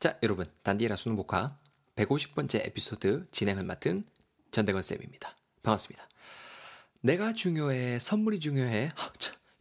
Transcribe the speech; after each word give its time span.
자, 0.00 0.18
여러분, 0.22 0.50
단디라 0.62 0.96
수능 0.96 1.14
복화 1.14 1.58
150번째 1.96 2.66
에피소드 2.68 3.26
진행을 3.32 3.64
맡은 3.64 4.02
전대건 4.50 4.80
쌤입니다. 4.80 5.36
반갑습니다. 5.62 6.08
내가 7.02 7.34
중요해, 7.34 7.98
선물이 7.98 8.40
중요해. 8.40 8.92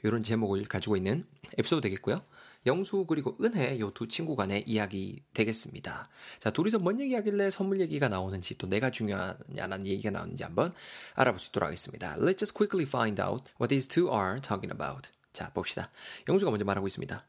이런 0.04 0.23
제목을 0.23 0.63
가지고 0.63 0.96
있는 0.96 1.28
에피소드 1.57 1.81
되겠고요. 1.81 2.23
영수 2.67 3.05
그리고 3.05 3.36
은혜 3.41 3.78
요 3.81 3.91
두 3.91 4.07
친구 4.07 4.38
간의 4.38 4.63
이야기 4.65 5.21
되겠습니다. 5.33 6.08
자, 6.40 6.51
둘이서 6.51 6.79
뭔 6.79 7.01
얘기 7.01 7.15
하길래 7.15 7.49
선물 7.49 7.81
얘기가 7.81 8.08
나오는지 8.08 8.58
또 8.58 8.65
내가 8.65 8.92
중요하냐는 8.92 9.85
얘기가 9.85 10.10
나오는지 10.10 10.44
한번 10.44 10.74
알아볼 11.15 11.37
수 11.37 11.49
있도록 11.49 11.67
하겠습니다. 11.67 12.15
Let's 12.15 12.37
just 12.37 12.53
quickly 12.53 12.87
find 12.87 13.21
out 13.21 13.44
what 13.60 13.67
these 13.67 13.90
two 13.90 14.10
are 14.10 14.40
talking 14.40 14.74
about. 14.74 15.10
자, 15.33 15.51
봅시다. 15.51 15.90
영수가 16.30 16.49
먼저 16.49 16.63
말하고 16.63 16.88
있습니다. 16.88 17.26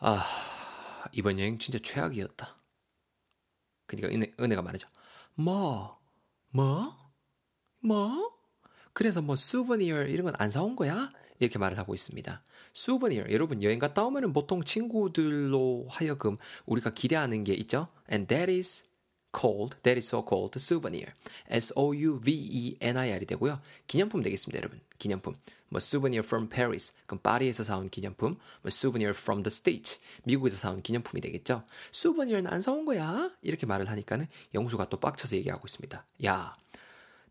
아, 0.00 0.24
이번 1.12 1.38
여행 1.38 1.58
진짜 1.58 1.78
최악이었다. 1.82 2.56
그러니까 3.86 4.14
은혜, 4.14 4.32
은혜가 4.40 4.62
말하죠. 4.62 4.88
뭐? 5.34 5.98
뭐? 6.50 6.96
뭐? 7.80 8.32
그래서 8.92 9.20
뭐 9.22 9.36
수버니어 9.36 10.04
이런 10.04 10.24
건 10.26 10.34
안 10.38 10.50
사온 10.50 10.76
거야? 10.76 11.10
이렇게 11.38 11.58
말을 11.58 11.78
하고 11.78 11.94
있습니다. 11.94 12.42
수버니어 12.72 13.26
여러분 13.30 13.62
여행 13.62 13.78
갔다 13.78 14.04
오면은 14.04 14.32
보통 14.32 14.64
친구들로 14.64 15.86
하여금 15.90 16.36
우리가 16.66 16.90
기대하는 16.94 17.44
게 17.44 17.54
있죠. 17.54 17.88
And 18.10 18.26
that 18.28 18.50
is 18.50 18.84
called, 19.38 19.76
that 19.82 19.98
is 19.98 20.08
so 20.08 20.24
called 20.26 20.52
souvenir. 20.58 21.12
S 21.48 21.72
O 21.76 21.94
U 21.94 22.20
V 22.20 22.32
E 22.34 22.76
N 22.80 22.96
I 22.96 23.12
R이 23.12 23.26
되고요. 23.26 23.58
기념품 23.86 24.22
되겠습니다, 24.22 24.58
여러분. 24.58 24.80
기념품. 24.98 25.34
뭐 25.68 25.78
souvenir 25.78 26.24
from 26.24 26.48
Paris, 26.48 26.94
그럼 27.06 27.20
파리에서 27.22 27.64
사온 27.64 27.88
기념품. 27.88 28.36
뭐 28.62 28.68
souvenir 28.68 29.16
from 29.16 29.42
the 29.42 29.52
States, 29.52 30.00
미국에서 30.24 30.56
사온 30.56 30.82
기념품이 30.82 31.20
되겠죠. 31.20 31.62
souvenir는 31.92 32.52
안 32.52 32.60
사온 32.60 32.84
거야. 32.84 33.30
이렇게 33.42 33.66
말을 33.66 33.90
하니까는 33.90 34.26
영수가 34.54 34.88
또 34.88 34.98
빡쳐서 34.98 35.36
얘기하고 35.36 35.66
있습니다. 35.66 36.04
야, 36.24 36.54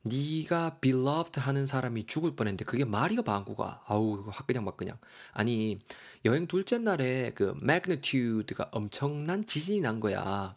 네가 0.05 0.77
beloved 0.81 1.39
하는 1.39 1.66
사람이 1.66 2.05
죽을 2.05 2.36
뻔했는데 2.36 2.66
그게 2.66 2.86
말이가 2.86 3.23
방구가 3.23 3.83
아우 3.88 4.23
그냥 4.45 4.64
막 4.64 4.77
그냥 4.77 4.99
아니 5.33 5.80
여행 6.25 6.45
둘째 6.45 6.77
날에 6.77 7.31
그 7.33 7.58
magnitude가 7.61 8.70
엄청난 8.72 9.45
지진이 9.45 9.81
난 9.81 9.99
거야. 9.99 10.55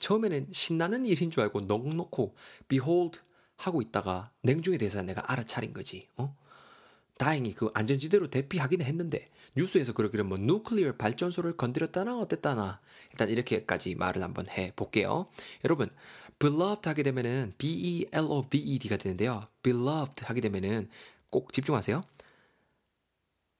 처음에는 0.00 0.48
신나는 0.50 1.04
일인 1.04 1.30
줄 1.30 1.44
알고 1.44 1.60
넉넉고 1.60 2.34
behold 2.66 3.20
하고 3.56 3.80
있다가 3.80 4.32
냉중에 4.42 4.78
대해서 4.78 5.00
내가 5.02 5.30
알아차린 5.30 5.72
거지. 5.72 6.08
어? 6.16 6.36
다행히 7.22 7.54
그 7.54 7.70
안전지대로 7.72 8.30
대피하기는 8.30 8.84
했는데 8.84 9.28
뉴스에서 9.54 9.92
그러기를 9.92 10.24
뭐 10.24 10.38
누클리어 10.38 10.96
발전소를 10.96 11.56
건드렸다나 11.56 12.18
어땠다나 12.18 12.80
일단 13.12 13.28
이렇게까지 13.28 13.94
말을 13.94 14.24
한번 14.24 14.48
해 14.48 14.72
볼게요. 14.74 15.26
여러분 15.64 15.88
beloved 16.40 16.88
하게 16.88 17.04
되면은 17.04 17.54
b 17.58 17.68
e 17.68 18.06
l 18.10 18.24
o 18.24 18.42
v 18.50 18.58
e 18.58 18.78
d가 18.80 18.96
되는데요. 18.96 19.46
beloved 19.62 20.24
하게 20.24 20.40
되면은 20.40 20.88
꼭 21.30 21.52
집중하세요. 21.52 22.02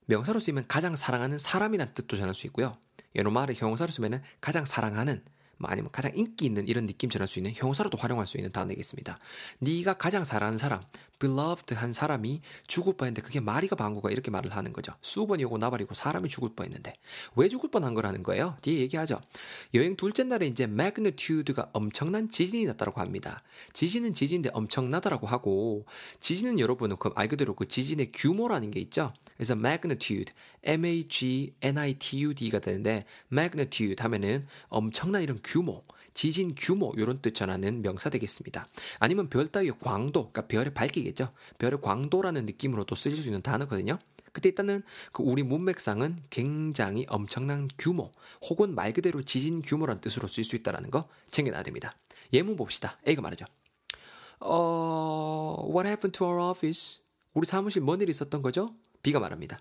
명사로 0.06 0.40
쓰이면 0.40 0.64
가장 0.66 0.96
사랑하는 0.96 1.38
사람이란 1.38 1.94
뜻도 1.94 2.16
전할 2.16 2.34
수 2.34 2.48
있고요. 2.48 2.72
여러 3.14 3.30
말을 3.30 3.54
형용사로 3.54 3.92
쓰면은 3.92 4.22
가장 4.40 4.64
사랑하는 4.64 5.22
뭐 5.62 5.70
아니면 5.70 5.92
가장 5.92 6.10
인기 6.16 6.46
있는 6.46 6.66
이런 6.66 6.86
느낌 6.86 7.08
전할 7.08 7.28
수 7.28 7.38
있는 7.38 7.52
형용사로도 7.54 7.96
활용할 7.96 8.26
수 8.26 8.36
있는 8.36 8.50
단어겠습니다. 8.50 9.16
네가 9.60 9.94
가장 9.94 10.24
사랑하는 10.24 10.58
사람, 10.58 10.80
beloved 11.22 11.74
한 11.76 11.92
사람이 11.92 12.40
죽을 12.66 12.94
뻔했는데 12.94 13.22
그게 13.22 13.38
말이가 13.38 13.76
방구가 13.76 14.10
이렇게 14.10 14.32
말을 14.32 14.50
하는 14.56 14.72
거죠. 14.72 14.92
수번이고 15.00 15.56
나발이고 15.56 15.94
사람이 15.94 16.28
죽을 16.28 16.50
뻔했는데 16.56 16.94
왜 17.36 17.48
죽을 17.48 17.70
뻔한 17.70 17.94
거라는 17.94 18.24
거예요? 18.24 18.56
뒤에 18.62 18.80
얘기하죠. 18.80 19.20
여행 19.74 19.94
둘째 19.94 20.24
날에 20.24 20.48
이제 20.48 20.64
magnitude가 20.64 21.70
엄청난 21.72 22.28
지진이 22.28 22.64
났다고 22.64 23.00
합니다. 23.00 23.40
지진은 23.72 24.14
지진인데 24.14 24.50
엄청나다라고 24.52 25.28
하고 25.28 25.86
지진은 26.18 26.58
여러분은 26.58 26.96
그말 26.96 27.28
그대로 27.28 27.54
그 27.54 27.68
지진의 27.68 28.10
규모라는 28.12 28.72
게 28.72 28.80
있죠. 28.80 29.12
그래서 29.36 29.54
magnitude, 29.54 30.34
m-a-g-n-i-t-u-d가 30.64 32.58
되는데 32.58 33.04
magnitude 33.30 34.02
하면은 34.02 34.46
엄청난 34.68 35.22
이런 35.22 35.38
규모, 35.44 35.82
지진 36.14 36.54
규모 36.56 36.92
이런 36.96 37.20
뜻 37.20 37.34
전하는 37.34 37.82
명사 37.82 38.10
되겠습니다. 38.10 38.64
아니면 38.98 39.28
별 39.28 39.48
따위의 39.48 39.78
광도, 39.80 40.30
그러니까 40.30 40.46
별의 40.46 40.74
밝기겠죠. 40.74 41.30
별의 41.58 41.80
광도라는 41.80 42.46
느낌으로도 42.46 42.94
쓰실 42.94 43.22
수 43.22 43.28
있는 43.28 43.42
단어거든요. 43.42 43.98
그때 44.32 44.48
일단은 44.48 44.82
그 45.12 45.22
우리 45.22 45.42
문맥상은 45.42 46.18
굉장히 46.30 47.06
엄청난 47.08 47.68
규모 47.78 48.10
혹은 48.48 48.74
말 48.74 48.92
그대로 48.92 49.22
지진 49.22 49.62
규모란 49.62 50.00
뜻으로 50.00 50.26
쓸 50.26 50.44
수 50.44 50.56
있다는 50.56 50.90
거 50.90 51.06
챙겨놔야 51.30 51.62
됩니다. 51.62 51.94
예문 52.32 52.56
봅시다. 52.56 52.98
A가 53.06 53.20
말하죠. 53.20 53.44
어, 54.40 55.68
what 55.68 55.86
happened 55.86 56.16
to 56.18 56.26
our 56.26 56.50
office? 56.50 57.00
우리 57.34 57.46
사무실 57.46 57.82
뭔 57.82 58.00
일이 58.00 58.10
있었던 58.10 58.42
거죠? 58.42 58.74
B가 59.02 59.20
말합니다. 59.20 59.58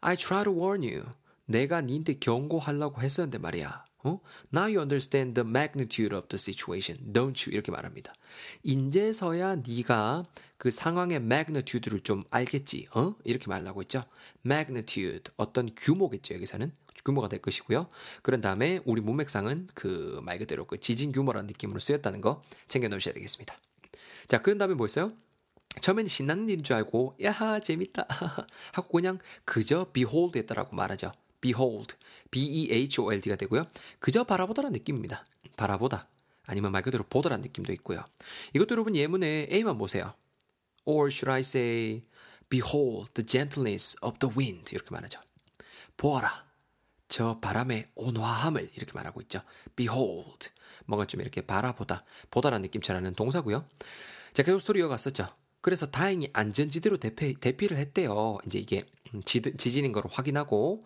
I 0.00 0.16
try 0.16 0.44
to 0.44 0.52
warn 0.52 0.82
you. 0.82 1.04
내가 1.46 1.80
니한테 1.82 2.14
경고하려고 2.14 3.02
했었는데 3.02 3.38
말이야. 3.38 3.84
어? 4.04 4.20
Now 4.52 4.66
you 4.66 4.80
understand 4.80 5.34
the 5.34 5.48
magnitude 5.48 6.14
of 6.16 6.28
the 6.28 6.38
situation, 6.38 7.12
don't 7.12 7.34
you? 7.46 7.52
이렇게 7.52 7.72
말합니다. 7.72 8.12
인제서야 8.62 9.56
네가 9.56 10.24
그 10.56 10.70
상황의 10.70 11.16
magnitude를 11.16 12.00
좀 12.00 12.24
알겠지, 12.30 12.88
어? 12.94 13.16
이렇게 13.24 13.48
말하고 13.48 13.82
있죠. 13.82 14.04
magnitude 14.46 15.32
어떤 15.36 15.70
규모겠죠 15.76 16.34
여기서는 16.34 16.72
규모가 17.04 17.28
될 17.28 17.42
것이고요. 17.42 17.86
그런 18.22 18.40
다음에 18.40 18.80
우리 18.86 19.00
문맥상은 19.02 19.68
그 19.74 20.20
말 20.22 20.38
그대로 20.38 20.66
그 20.66 20.80
지진 20.80 21.12
규모라는 21.12 21.46
느낌으로 21.48 21.78
쓰였다는 21.80 22.20
거 22.22 22.42
챙겨 22.68 22.88
놓으셔야 22.88 23.12
되겠습니다. 23.14 23.54
자, 24.28 24.40
그런 24.40 24.56
다음에 24.58 24.74
뭐였어요? 24.74 25.12
처음에는 25.80 26.08
신나는 26.08 26.48
일인 26.48 26.62
줄 26.64 26.76
알고 26.76 27.16
야하 27.22 27.60
재밌다 27.60 28.06
하고 28.72 28.88
그냥 28.88 29.18
그저 29.44 29.86
behold 29.92 30.38
했다라고 30.38 30.74
말하죠. 30.76 31.10
Behold, 31.44 31.96
b-e-h-o-l-d가 32.30 33.36
되고요. 33.36 33.66
그저 33.98 34.24
바라보다라는 34.24 34.72
느낌입니다. 34.72 35.26
바라보다 35.56 36.08
아니면 36.46 36.72
말 36.72 36.82
그대로 36.82 37.04
보다라는 37.04 37.42
느낌도 37.42 37.70
있고요. 37.74 38.02
이것도 38.54 38.72
여러분 38.72 38.96
예문에 38.96 39.48
A만 39.52 39.76
보세요. 39.76 40.14
Or 40.86 41.10
should 41.10 41.30
I 41.30 41.40
say, 41.40 42.00
behold 42.48 43.12
the 43.12 43.26
gentleness 43.26 43.96
of 44.02 44.18
the 44.18 44.34
wind 44.34 44.74
이렇게 44.74 44.88
말하죠. 44.90 45.20
보아라. 45.98 46.44
저 47.08 47.38
바람의 47.40 47.90
온화함을 47.94 48.70
이렇게 48.74 48.92
말하고 48.94 49.20
있죠. 49.22 49.42
behold. 49.76 50.48
뭔가 50.86 51.06
좀 51.06 51.20
이렇게 51.20 51.42
바라보다, 51.42 52.02
보다라는 52.30 52.62
느낌처럼 52.62 53.14
동사고요. 53.14 53.66
자, 54.32 54.42
계속 54.42 54.60
스토리 54.60 54.80
이어갔었죠. 54.80 55.28
그래서 55.60 55.90
다행히 55.90 56.28
안전지대로 56.32 56.98
대피, 56.98 57.34
대피를 57.34 57.76
했대요. 57.78 58.38
이제 58.46 58.58
이게 58.58 58.84
지, 59.24 59.40
지진인 59.40 59.92
걸 59.92 60.02
확인하고 60.10 60.82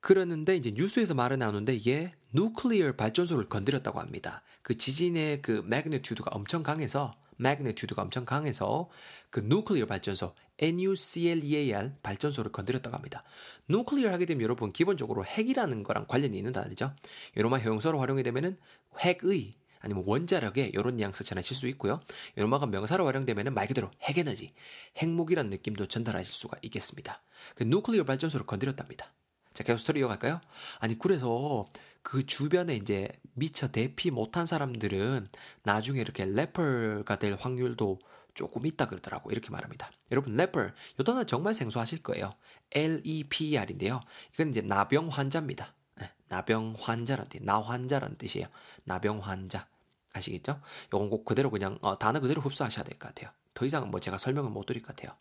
그러는데 0.00 0.56
이제 0.56 0.72
뉴스에서 0.74 1.14
말을 1.14 1.38
나오는데 1.38 1.74
이게 1.74 2.12
nuclear 2.32 2.96
발전소를 2.96 3.48
건드렸다고 3.48 4.00
합니다. 4.00 4.42
그 4.62 4.76
지진의 4.76 5.42
그 5.42 5.62
magnitude가 5.66 6.30
엄청 6.32 6.62
강해서 6.62 7.14
magnitude가 7.36 8.02
엄청 8.02 8.24
강해서 8.24 8.90
그 9.30 9.40
nuclear 9.40 9.86
발전소 9.86 10.34
NUCLEAR 10.58 11.92
발전소를 12.02 12.52
건드렸다고 12.52 12.96
합니다. 12.96 13.24
nuclear 13.68 14.12
하게 14.12 14.26
되면 14.26 14.42
여러분 14.42 14.72
기본적으로 14.72 15.24
핵이라는 15.24 15.82
거랑 15.82 16.06
관련이 16.06 16.36
있는 16.36 16.52
단어죠. 16.52 16.94
요로마 17.36 17.58
형용사로 17.58 17.98
활용이 17.98 18.22
되면은 18.22 18.58
핵의 18.98 19.52
아니면 19.80 20.04
원자력에 20.06 20.72
이런 20.74 20.96
뉘앙스 20.96 21.24
전하실 21.24 21.56
수 21.56 21.66
있고요. 21.68 22.00
요마가 22.36 22.66
명사로 22.66 23.06
활용되면 23.06 23.54
말 23.54 23.66
그대로 23.66 23.90
핵에너지, 24.02 24.52
핵무기란 24.98 25.48
느낌도 25.48 25.86
전달하실 25.86 26.30
수가 26.30 26.58
있겠습니다. 26.62 27.22
그 27.54 27.64
nuclear 27.64 28.04
발전소를 28.04 28.44
건드렸답니다. 28.46 29.14
자, 29.52 29.64
계속 29.64 29.78
스토리 29.78 30.00
이어갈까요? 30.00 30.40
아니, 30.78 30.98
그래서 30.98 31.66
그 32.02 32.24
주변에 32.24 32.76
이제 32.76 33.08
미처 33.34 33.68
대피 33.68 34.10
못한 34.10 34.46
사람들은 34.46 35.28
나중에 35.64 36.00
이렇게 36.00 36.24
leper가 36.24 37.18
될 37.18 37.36
확률도 37.38 37.98
조금 38.34 38.64
있다 38.64 38.86
그러더라고. 38.86 39.30
이렇게 39.32 39.50
말합니다. 39.50 39.90
여러분, 40.12 40.36
leper, 40.36 40.68
이 40.98 41.04
단어 41.04 41.24
정말 41.24 41.52
생소하실 41.54 42.02
거예요. 42.02 42.30
L-E-P-R인데요. 42.72 44.00
이건 44.34 44.50
이제 44.50 44.60
나병 44.62 45.08
환자입니다. 45.08 45.74
네, 45.96 46.10
나병 46.28 46.74
환자란 46.78 47.26
뜻, 47.26 47.42
나 47.42 47.60
환자란 47.60 48.16
뜻이에요. 48.16 48.46
나병 48.84 49.18
환자. 49.18 49.66
아시겠죠? 50.12 50.60
요건 50.92 51.10
꼭 51.10 51.24
그대로 51.24 51.50
그냥 51.50 51.78
어, 51.82 51.98
단어 51.98 52.20
그대로 52.20 52.40
흡수하셔야 52.40 52.84
될 52.84 52.98
것 52.98 53.08
같아요. 53.08 53.30
더 53.54 53.64
이상 53.66 53.90
뭐 53.90 54.00
제가 54.00 54.16
설명을 54.18 54.50
못 54.50 54.64
드릴 54.66 54.82
것 54.82 54.94
같아요. 54.96 55.16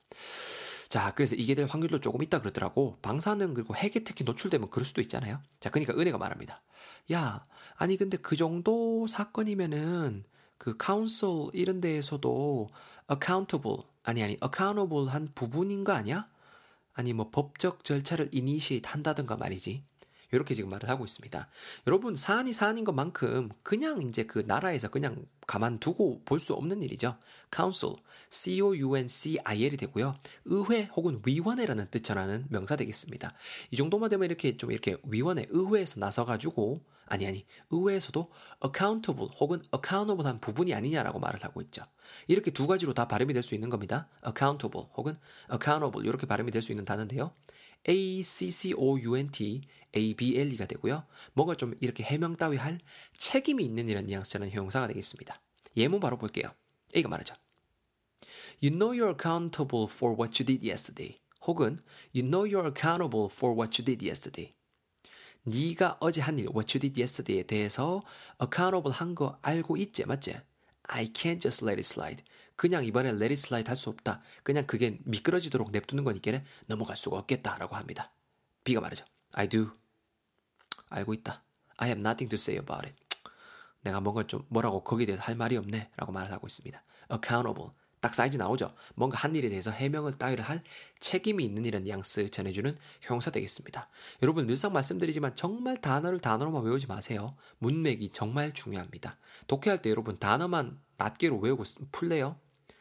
자, 0.90 1.14
그래서 1.14 1.36
이게 1.36 1.54
될 1.54 1.68
확률도 1.68 2.00
조금 2.02 2.24
있다 2.24 2.40
그러더라고. 2.40 2.98
방사능 3.04 3.54
그리고 3.54 3.76
핵에 3.76 4.04
특히 4.04 4.24
노출되면 4.26 4.72
그럴 4.72 4.86
수도 4.86 5.02
있잖아요. 5.02 5.40
자, 5.60 5.70
그러니까 5.70 5.94
은혜가 5.94 6.18
말합니다. 6.18 6.62
야, 7.14 7.44
아니 7.76 7.96
근데 7.96 8.18
그 8.18 8.36
정도 8.36 9.08
사건이면은 9.08 10.24
그 10.58 10.76
카운슬 10.78 11.30
이런 11.54 11.80
데에서도 11.80 12.68
accountable 13.12 13.84
아니 14.04 14.24
아니 14.24 14.38
accountable 14.44 15.08
한 15.10 15.30
부분인 15.36 15.84
거 15.84 15.94
아니야? 15.94 16.28
아니 16.94 17.14
뭐 17.14 17.30
법적 17.32 17.84
절차를 17.84 18.30
initiate 18.32 18.90
한다든가 18.90 19.38
말이지. 19.38 19.84
이렇게 20.32 20.54
지금 20.54 20.70
말을 20.70 20.90
하고 20.90 21.06
있습니다. 21.06 21.48
여러분 21.88 22.16
사안이 22.16 22.54
사안인 22.54 22.84
것만큼 22.86 23.50
그냥 23.64 24.02
이제 24.02 24.24
그 24.24 24.44
나라에서 24.46 24.90
그냥 24.90 25.26
가만두고 25.48 26.22
볼 26.26 26.40
수 26.40 26.54
없는 26.54 26.82
일이죠. 26.84 27.18
council, 27.54 27.96
c-o-u-n-c-i-l이 28.30 29.78
되고요. 29.78 30.16
의회 30.46 30.84
혹은 30.96 31.22
위원회라는 31.26 31.88
뜻 31.90 32.04
전하는 32.04 32.46
명사 32.50 32.76
되겠습니다. 32.76 33.34
이 33.72 33.76
정도만 33.76 34.10
되면 34.10 34.26
이렇게 34.26 34.56
좀 34.58 34.72
이렇게 34.72 34.98
위원회, 35.04 35.46
의회에서 35.50 36.00
나서가지고 36.00 36.82
아니 37.08 37.26
아니 37.26 37.46
의회에서도 37.72 38.30
accountable 38.64 39.30
혹은 39.40 39.64
accountable한 39.74 40.40
부분이 40.40 40.76
아니냐라고 40.76 41.20
말을 41.20 41.44
하고 41.44 41.62
있죠. 41.62 41.82
이렇게 42.28 42.52
두 42.52 42.68
가지로 42.68 42.94
다 42.94 43.08
발음이 43.08 43.34
될 43.34 43.42
수 43.42 43.56
있는 43.56 43.70
겁니다. 43.70 44.08
accountable 44.26 44.88
혹은 44.96 45.18
accountable 45.52 46.08
이렇게 46.08 46.28
발음이 46.28 46.52
될 46.52 46.62
수 46.62 46.72
있는 46.72 46.86
단어인데요. 46.86 47.32
A-C-C-O-U-N-T, 47.88 49.62
A-B-L-E가 49.96 50.66
되고요. 50.66 51.06
뭔가 51.34 51.56
좀 51.56 51.74
이렇게 51.80 52.04
해명 52.04 52.36
따위 52.36 52.58
할 52.58 52.78
책임이 53.18 53.64
있는 53.64 53.90
이런 53.90 54.06
뉘앙스라는 54.06 54.52
형용사가 54.52 54.88
되겠습니다. 54.88 55.42
예문 55.78 56.00
바로 56.00 56.18
볼게요. 56.18 56.54
A가 56.96 57.10
말하죠. 57.10 57.36
You 58.62 58.78
know 58.78 58.92
you're 58.94 59.16
accountable 59.16 59.88
for 59.90 60.16
what 60.20 60.42
you 60.42 60.46
did 60.46 60.68
yesterday. 60.68 61.18
혹은 61.48 61.80
You 62.14 62.28
know 62.28 62.46
you're 62.46 62.68
accountable 62.68 63.30
for 63.32 63.56
what 63.56 63.82
you 63.82 63.86
did 63.86 64.06
yesterday. 64.06 64.52
네가 65.44 65.98
어제 66.02 66.22
한 66.22 66.38
일, 66.38 66.48
what 66.50 66.78
you 66.78 66.82
did 66.82 67.00
yesterday에 67.00 67.44
대해서 67.44 68.02
accountable 68.42 68.94
한 68.94 69.16
거 69.16 69.40
알고 69.42 69.78
있지, 69.78 70.06
맞지? 70.06 70.36
I 70.92 71.06
can't 71.06 71.40
just 71.40 71.64
let 71.64 71.80
it 71.80 71.82
slide. 71.82 72.24
그냥 72.56 72.84
이번에 72.84 73.10
let 73.10 73.26
it 73.26 73.34
slide 73.34 73.70
할 73.70 73.78
수 73.78 73.90
없다. 73.90 74.22
그냥 74.44 74.66
그게 74.66 75.00
미끄러지도록 75.06 75.72
냅두는 75.72 76.04
거니까 76.04 76.42
넘어갈 76.68 76.96
수가 76.96 77.18
없겠다라고 77.18 77.76
합니다. 77.76 78.12
B가 78.64 78.82
말하죠. 78.82 79.06
I 79.32 79.48
do. 79.48 79.72
알고 80.90 81.14
있다. 81.14 81.44
I 81.78 81.90
have 81.90 82.02
nothing 82.02 82.30
to 82.30 82.36
say 82.36 82.60
about 82.60 82.86
it. 82.88 82.96
내가 83.82 84.02
뭔가 84.02 84.26
좀 84.28 84.46
뭐라고 84.50 84.84
거기에 84.84 85.06
대해서 85.06 85.24
할 85.24 85.36
말이 85.36 85.56
없네 85.56 85.92
라고 85.96 86.12
말을 86.12 86.32
하고 86.32 86.48
있습니다. 86.48 86.84
accountable. 87.12 87.72
딱 88.02 88.16
사이즈 88.16 88.38
나오죠. 88.38 88.74
뭔가 88.96 89.18
한 89.18 89.36
일에 89.36 89.50
대해서 89.50 89.72
해명을 89.72 90.14
따위를 90.14 90.44
할 90.44 90.64
책임이 91.00 91.44
있는 91.44 91.66
이런 91.66 91.84
뉘앙스 91.84 92.30
전해주는 92.30 92.74
형용사 93.02 93.32
되겠습니다. 93.32 93.88
여러분 94.22 94.46
늘상 94.46 94.74
말씀드리지만 94.74 95.36
정말 95.36 95.78
단어를 95.78 96.20
단어로만 96.20 96.64
외우지 96.64 96.88
마세요. 96.88 97.36
문맥이 97.60 98.12
정말 98.14 98.54
중요합니다. 98.54 99.18
독해할 99.48 99.82
때 99.82 99.90
여러분 99.90 100.18
단어만 100.18 100.80
낱개로 100.98 101.38
외우고 101.40 101.64
풀래요? 101.92 102.38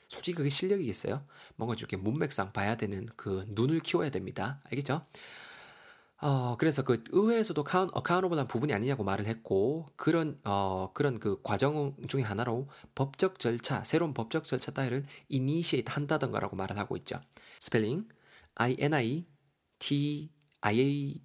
솔직히 0.09 0.37
그게 0.37 0.49
실력이겠어요? 0.49 1.23
뭔가 1.57 1.75
이렇게 1.77 1.97
문맥상 1.97 2.53
봐야 2.53 2.77
되는 2.77 3.07
그 3.17 3.45
눈을 3.49 3.81
키워야 3.81 4.11
됩니다. 4.11 4.61
알겠죠? 4.65 5.05
어, 6.21 6.57
그래서 6.57 6.83
그 6.83 7.03
의회에서도 7.11 7.63
coun, 7.63 7.91
accountable한 7.93 8.49
부분이 8.49 8.73
아니냐고 8.73 9.05
말을 9.05 9.27
했고, 9.27 9.87
그런, 9.95 10.41
어, 10.45 10.91
그런 10.93 11.21
그 11.21 11.41
과정 11.43 11.95
중에 12.09 12.23
하나로 12.23 12.67
법적 12.97 13.39
절차, 13.39 13.85
새로운 13.85 14.15
법적 14.15 14.45
절차 14.45 14.73
따위를 14.73 15.05
initiate 15.29 15.91
한다던가라고 15.93 16.57
말을 16.57 16.77
하고 16.77 16.97
있죠. 16.97 17.19
스펠링, 17.61 18.09
I-N-I, 18.57 19.27
T-I-A, 19.79 21.23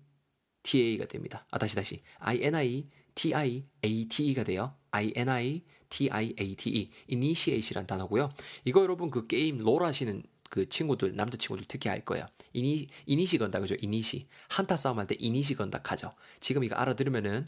T-A가 0.62 1.06
됩니다. 1.06 1.44
아, 1.50 1.58
다시, 1.58 1.76
다시. 1.76 2.00
I-N-I, 2.20 2.88
T-I-A-T-E가 3.16 4.44
돼요. 4.44 4.76
I-N-I, 4.92 5.64
T-I-A-T-E, 5.90 6.90
initiate이란 7.12 7.88
단어고요. 7.88 8.30
이거 8.66 8.82
여러분 8.82 9.10
그 9.10 9.26
게임 9.28 9.58
롤 9.58 9.84
하시는 9.84 10.24
그 10.54 10.70
친구들, 10.70 11.16
남자 11.16 11.36
친구들 11.36 11.66
특히 11.68 11.90
알 11.90 12.06
거예요. 12.06 12.28
이니, 12.54 12.86
이니시 13.08 13.40
건다, 13.40 13.60
그죠? 13.60 13.74
이니시. 13.82 14.28
한타 14.50 14.76
싸움 14.76 15.00
할 15.00 15.08
때 15.08 15.16
이니시 15.18 15.56
건다 15.56 15.82
하죠. 15.84 16.12
지금 16.42 16.64
이거 16.64 16.76
알아들으면은, 16.76 17.48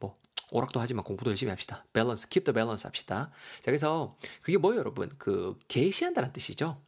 뭐, 0.00 0.16
오락도 0.50 0.80
하지만 0.80 1.04
공부도 1.04 1.30
열심히 1.30 1.50
합시다. 1.50 1.84
밸런스, 1.92 2.30
keep 2.30 2.44
the 2.44 2.54
balance 2.54 2.86
합시다. 2.86 3.30
자, 3.56 3.64
그래서 3.66 4.16
그게 4.40 4.56
뭐예요, 4.56 4.78
여러분? 4.80 5.10
그, 5.18 5.58
개시한다는 5.68 6.32
뜻이죠. 6.32 6.80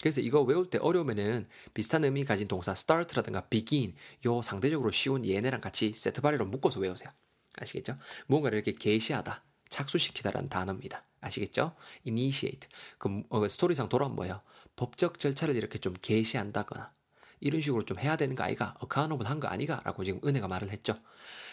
그래서 0.00 0.22
이거 0.22 0.40
외울 0.40 0.70
때 0.70 0.78
어려우면은 0.78 1.46
비슷한 1.74 2.04
의미 2.04 2.24
가진 2.24 2.48
동사 2.48 2.72
start라든가 2.72 3.48
begin 3.50 3.94
요 4.24 4.40
상대적으로 4.40 4.90
쉬운 4.90 5.26
얘네랑 5.28 5.60
같이 5.60 5.92
세트바리로 5.92 6.46
묶어서 6.46 6.80
외우세요. 6.80 7.10
아시겠죠? 7.58 7.98
무언가를 8.28 8.56
이렇게 8.56 8.72
개시하다. 8.72 9.44
착수시키다라는 9.72 10.48
단어입니다. 10.48 11.02
아시겠죠? 11.20 11.74
initiate. 12.06 12.68
그 12.98 13.22
어, 13.30 13.46
스토리상 13.48 13.88
돌아온 13.88 14.14
뭐예요? 14.14 14.38
법적 14.76 15.18
절차를 15.18 15.56
이렇게 15.56 15.78
좀 15.78 15.94
개시한다거나 16.00 16.92
이런 17.40 17.60
식으로 17.60 17.84
좀 17.84 17.98
해야 17.98 18.16
되는 18.16 18.36
거 18.36 18.44
아이가? 18.44 18.74
accountable 18.82 19.28
한 19.28 19.40
거 19.40 19.48
아니가? 19.48 19.80
라고 19.84 20.04
지금 20.04 20.20
은혜가 20.24 20.46
말을 20.48 20.70
했죠. 20.70 20.96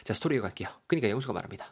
자, 0.04 0.14
스토리 0.14 0.36
이어갈게요. 0.36 0.70
그러니까 0.88 1.10
영수가 1.10 1.34
말합니다. 1.34 1.72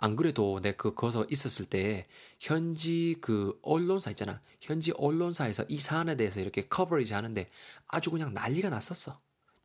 안 0.00 0.14
그래도 0.16 0.60
내 0.60 0.72
그 0.72 0.94
거서 0.94 1.26
있었을 1.28 1.66
때 1.66 2.04
현지 2.38 3.16
그 3.20 3.58
언론사 3.62 4.10
있잖아. 4.10 4.40
현지 4.60 4.92
언론사에서 4.96 5.64
이 5.68 5.78
사안에 5.78 6.16
대해서 6.16 6.40
이렇게 6.40 6.68
커버리지 6.68 7.14
하는데 7.14 7.48
아주 7.88 8.10
그냥 8.10 8.32
난리가 8.32 8.70
났었어. 8.70 9.18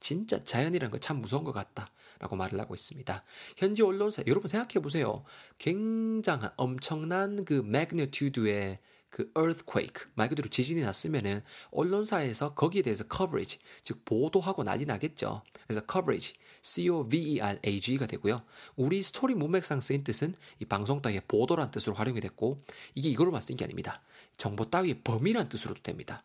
진짜 0.04 0.44
자연이라는 0.44 0.92
거참 0.92 1.22
무서운 1.22 1.46
것 1.46 1.54
같다. 1.54 1.90
라고 2.20 2.36
말을 2.36 2.60
하고 2.60 2.76
있습니다. 2.76 3.24
현지 3.58 3.82
언론사, 3.82 4.24
여러분 4.28 4.48
생각해 4.48 4.82
보세요. 4.82 5.24
굉장한, 5.58 6.52
엄청난 6.58 7.44
그 7.46 7.64
magnitude의 7.66 8.80
그 9.10 9.32
earthquake, 9.38 10.12
말 10.16 10.28
그대로 10.28 10.50
지진이 10.50 10.82
났으면은 10.82 11.42
언론사에서 11.72 12.54
거기에 12.54 12.82
대해서 12.82 13.04
coverage, 13.12 13.60
즉 13.84 14.04
보도하고 14.06 14.64
난리 14.64 14.86
나겠죠. 14.86 15.42
그래서 15.68 15.82
coverage, 15.90 16.36
C-O-V-E-R-A-G가 16.62 18.08
되고요. 18.08 18.44
우리 18.76 19.02
스토리 19.02 19.36
문맥상 19.36 19.82
쓰인 19.82 20.04
뜻은 20.04 20.34
이 20.60 20.66
방송 20.66 21.02
따위의 21.02 21.22
보도란 21.28 21.72
뜻으로 21.72 21.96
활용이 21.96 22.20
됐고, 22.20 22.62
이게 22.96 23.10
이걸로만 23.10 23.40
쓰인 23.40 23.58
게 23.58 23.64
아닙니다. 23.64 24.02
정보 24.38 24.70
따위의 24.70 25.02
범위란 25.04 25.48
뜻으로도 25.48 25.82
됩니다. 25.82 26.24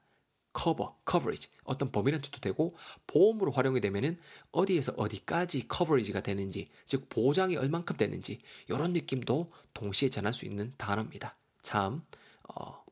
Cover, 0.58 0.90
coverage 1.08 1.50
어떤 1.64 1.92
범위란 1.92 2.20
뜻도 2.20 2.40
되고 2.40 2.74
보험으로 3.06 3.52
활용이 3.52 3.80
되면은 3.80 4.18
어디에서 4.50 4.94
어디까지 4.96 5.68
coverage가 5.72 6.20
되는지 6.20 6.66
즉 6.86 7.08
보장이 7.08 7.56
얼만큼 7.56 7.96
되는지 7.96 8.38
이런 8.68 8.92
느낌도 8.92 9.48
동시에 9.74 10.08
전할 10.08 10.32
수 10.32 10.44
있는 10.44 10.74
단어입니다. 10.76 11.36
참 11.62 12.02
어, 12.48 12.84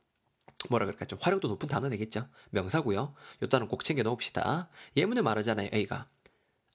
뭐라 0.71 0.87
그럴까 0.87 1.07
좀 1.07 1.19
활용도 1.21 1.49
높은 1.49 1.69
단어 1.69 1.89
되겠죠. 1.89 2.29
명사고요. 2.51 3.13
요 3.43 3.47
단어 3.49 3.67
꼭 3.67 3.85
챙겨 3.85 4.03
넣읍시다. 4.03 4.69
예문에 4.97 5.23
말하잖아요. 5.23 5.71
A가 5.75 6.09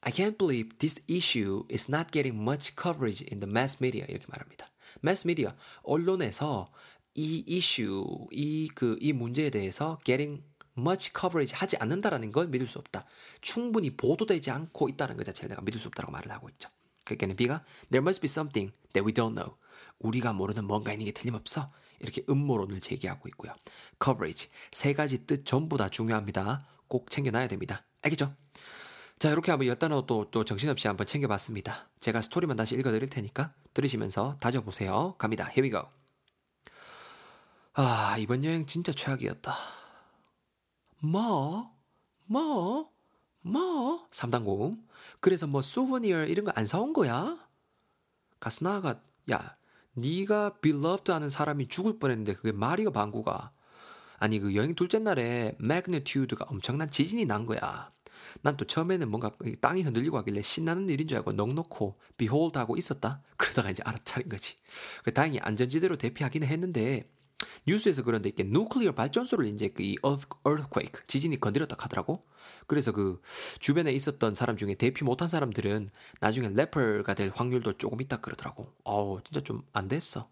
I 0.02 0.12
can't 0.12 0.38
believe 0.38 0.78
this 0.80 1.00
issue 1.08 1.64
is 1.72 1.90
not 1.90 2.12
getting 2.12 2.42
much 2.42 2.76
coverage 2.76 3.26
in 3.32 3.40
the 3.40 3.50
mass 3.50 3.78
media 3.82 4.06
이렇게 4.10 4.26
말합니다. 4.28 4.68
mass 5.04 5.28
media 5.28 5.54
언론에서 5.84 6.68
이 7.14 7.44
이슈 7.46 8.28
이그 8.32 8.98
이 9.02 9.14
문제에 9.14 9.50
대해서 9.50 10.00
getting 10.06 10.44
much 10.82 11.14
coverage 11.18 11.56
하지 11.56 11.78
않는다라는 11.78 12.32
걸 12.32 12.48
믿을 12.48 12.68
수 12.68 12.80
없다. 12.80 13.04
충분히 13.42 13.96
보도되지 13.96 14.52
않고 14.52 14.90
있다는 14.90 15.18
것 15.18 15.24
자체를 15.26 15.50
내가 15.50 15.62
믿을 15.62 15.80
수 15.80 15.88
없다고 15.88 16.12
말을 16.12 16.32
하고 16.32 16.50
있죠. 16.50 16.70
그러니까 17.06 17.36
B가 17.36 17.62
there 17.90 18.04
must 18.04 18.22
be 18.22 18.28
something 18.28 18.74
that 18.94 19.06
we 19.06 19.14
don't 19.14 19.36
know. 19.36 19.56
우리가 20.00 20.34
모르는 20.34 20.66
뭔가 20.66 20.92
있는 20.92 21.06
게 21.06 21.12
틀림없어. 21.12 21.68
이렇게 22.00 22.24
음모론을 22.28 22.82
제기하고 22.82 23.28
있고요. 23.30 23.54
coverage 24.04 24.50
세 24.72 24.94
가지 24.94 25.26
뜻 25.26 25.46
전부 25.46 25.78
다 25.78 25.90
중요합니다. 25.90 26.66
꼭 26.88 27.10
챙겨놔야 27.10 27.48
됩니다. 27.48 27.84
알겠죠? 28.02 28.36
자, 29.20 29.30
이렇게 29.30 29.52
한번 29.52 29.68
열단어 29.68 30.08
또, 30.08 30.32
또 30.32 30.44
정신없이 30.44 30.88
한번 30.88 31.06
챙겨봤습니다. 31.06 31.90
제가 32.00 32.22
스토리만 32.22 32.58
다시 32.58 32.76
읽어드릴 32.76 33.08
테니까 33.08 33.52
들으시면서 33.76 34.38
다져보세요. 34.40 35.14
갑니다. 35.20 35.46
Here 35.56 35.64
we 35.64 35.70
go. 35.70 35.88
아, 37.74 38.18
이번 38.18 38.44
여행 38.44 38.66
진짜 38.66 38.92
최악이었다. 38.92 39.81
뭐? 41.02 41.72
뭐? 42.26 42.90
뭐? 43.42 44.08
3단 44.12 44.46
고음. 44.46 44.88
그래서 45.20 45.48
뭐 45.48 45.62
수브니어 45.62 46.26
이런 46.26 46.46
거 46.46 46.52
안 46.56 46.66
사온 46.66 46.94
거야? 46.94 47.38
가스나가 48.40 49.02
야, 49.32 49.56
네가 49.94 50.60
beloved 50.62 51.12
하는 51.12 51.30
사람이 51.30 51.68
죽을 51.68 52.00
뻔했는데 52.00 52.36
그게 52.36 52.52
말이가 52.52 52.92
방구가. 52.92 53.52
아니 54.20 54.40
그 54.40 54.56
여행 54.56 54.76
둘째 54.76 55.00
날에 55.00 55.56
magnitude가 55.60 56.46
엄청난 56.50 56.90
지진이 56.90 57.26
난 57.26 57.46
거야. 57.46 57.92
난 58.44 58.56
또 58.58 58.66
처음에는 58.66 59.10
뭔가 59.10 59.32
땅이 59.62 59.82
흔들리고 59.84 60.18
하길래 60.20 60.42
신나는 60.42 60.90
일인 60.90 61.08
줄 61.08 61.18
알고 61.18 61.34
넋 61.34 61.67
놓고 61.67 62.00
behold 62.18 62.58
하고 62.58 62.78
있었다. 62.78 63.22
그러다가 63.38 63.72
이제 63.72 63.84
알아차린 63.86 64.30
거지. 64.30 64.56
그 65.04 65.14
다행히 65.14 65.40
안전지대로 65.40 65.98
대피하기는 65.98 66.48
했는데 66.48 67.10
뉴스에서 67.68 68.04
그런데 68.04 68.30
이게 68.30 68.44
nuclear 68.44 68.94
발전소를 68.94 69.46
이제 69.48 69.70
그이 69.70 69.96
earthquake 70.04 71.02
지진이 71.08 71.40
건드렸다 71.40 71.76
하더라고. 71.80 72.22
그래서 72.68 72.92
그 72.92 73.22
주변에 73.60 73.92
있었던 73.94 74.36
사람 74.36 74.58
중에 74.58 74.76
대피 74.76 75.04
못한 75.04 75.28
사람들은 75.28 75.90
나중에 76.20 76.50
leper가 76.50 77.14
될 77.14 77.32
확률도 77.34 77.74
조금 77.74 78.02
있다 78.02 78.18
그러더라고. 78.22 78.66
어우 78.84 79.22
진짜 79.24 79.42
좀 79.42 79.62
안 79.74 79.88
됐어. 79.88 80.30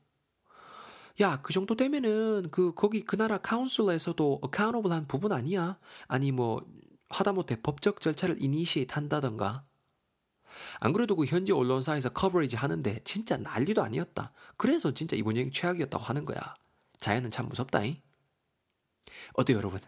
야, 1.22 1.42
그 1.42 1.54
정도 1.54 1.76
되면은 1.76 2.50
그 2.52 2.74
거기 2.74 3.04
그 3.04 3.16
나라 3.18 3.38
council에서도 3.40 4.42
accountable 4.44 4.94
한 4.96 5.08
부분 5.08 5.32
아니야? 5.32 5.78
아니 6.08 6.32
뭐 6.32 6.66
하다못해 7.10 7.62
법적 7.62 8.00
절차를 8.02 8.42
initiate 8.42 8.94
한다던가. 8.94 9.64
안 10.80 10.94
그래도 10.94 11.16
그 11.16 11.26
현지 11.26 11.52
언론사에서 11.52 12.10
coverage 12.10 12.56
하는데 12.56 13.00
진짜 13.04 13.38
난리도 13.38 13.82
아니었다. 13.84 14.32
그래서 14.58 14.94
진짜 14.94 15.16
이번 15.16 15.36
여행 15.38 15.52
최악이었다고 15.52 16.04
하는 16.04 16.26
거야. 16.26 16.54
자연은 17.00 17.32
참 17.32 17.48
무섭다잉. 17.48 17.98
어때요, 19.34 19.58
여러분? 19.58 19.80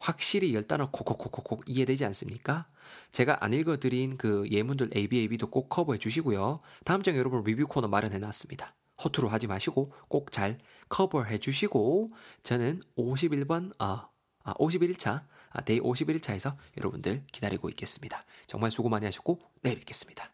확실히 0.00 0.54
열 0.54 0.66
단어 0.66 0.90
콕콕콕콕콕 0.90 1.62
이해되지 1.66 2.04
않습니까? 2.06 2.66
제가 3.12 3.44
안 3.44 3.52
읽어드린 3.52 4.16
그 4.16 4.48
예문들 4.50 4.90
ABAB도 4.96 5.48
꼭 5.48 5.68
커버해 5.68 5.98
주시고요. 5.98 6.60
다음 6.84 7.02
장에 7.02 7.18
여러분 7.18 7.44
리뷰 7.44 7.66
코너 7.66 7.88
마련해 7.88 8.18
놨습니다. 8.18 8.74
허투루 9.04 9.28
하지 9.28 9.46
마시고 9.46 9.90
꼭 10.08 10.30
잘 10.32 10.58
커버해 10.88 11.38
주시고 11.38 12.12
저는 12.42 12.82
51번 12.96 13.72
아, 13.78 14.08
아 14.44 14.54
51차 14.54 15.24
아, 15.50 15.60
day 15.64 15.80
51차에서 15.80 16.54
여러분들 16.78 17.24
기다리고 17.30 17.68
있겠습니다. 17.70 18.20
정말 18.46 18.70
수고 18.70 18.88
많이 18.88 19.04
하셨고 19.04 19.38
내일 19.62 19.78
뵙겠습니다. 19.78 20.28